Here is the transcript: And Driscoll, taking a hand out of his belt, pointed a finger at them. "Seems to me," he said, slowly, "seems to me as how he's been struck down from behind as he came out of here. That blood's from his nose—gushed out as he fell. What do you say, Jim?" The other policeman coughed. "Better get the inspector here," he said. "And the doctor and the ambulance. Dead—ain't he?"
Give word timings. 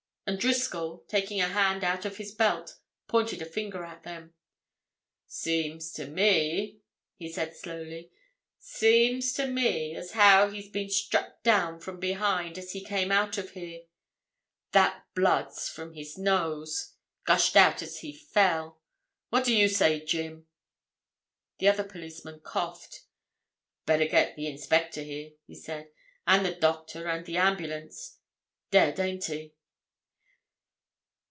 And 0.27 0.39
Driscoll, 0.39 1.03
taking 1.09 1.41
a 1.41 1.49
hand 1.49 1.83
out 1.83 2.05
of 2.05 2.15
his 2.15 2.33
belt, 2.33 2.77
pointed 3.09 3.41
a 3.41 3.45
finger 3.45 3.83
at 3.83 4.03
them. 4.03 4.33
"Seems 5.27 5.91
to 5.93 6.07
me," 6.07 6.79
he 7.17 7.27
said, 7.27 7.53
slowly, 7.53 8.11
"seems 8.57 9.33
to 9.33 9.45
me 9.45 9.93
as 9.93 10.13
how 10.13 10.49
he's 10.49 10.69
been 10.69 10.89
struck 10.89 11.43
down 11.43 11.81
from 11.81 11.99
behind 11.99 12.57
as 12.57 12.71
he 12.71 12.81
came 12.81 13.11
out 13.11 13.37
of 13.37 13.49
here. 13.51 13.81
That 14.71 15.03
blood's 15.15 15.67
from 15.67 15.95
his 15.95 16.17
nose—gushed 16.17 17.57
out 17.57 17.81
as 17.81 17.99
he 17.99 18.13
fell. 18.13 18.79
What 19.31 19.43
do 19.43 19.53
you 19.53 19.67
say, 19.67 19.99
Jim?" 19.99 20.47
The 21.57 21.67
other 21.67 21.83
policeman 21.83 22.39
coughed. 22.39 23.03
"Better 23.85 24.05
get 24.05 24.37
the 24.37 24.47
inspector 24.47 25.01
here," 25.01 25.31
he 25.45 25.55
said. 25.55 25.89
"And 26.25 26.45
the 26.45 26.55
doctor 26.55 27.09
and 27.09 27.25
the 27.25 27.35
ambulance. 27.35 28.19
Dead—ain't 28.69 29.25
he?" 29.25 29.55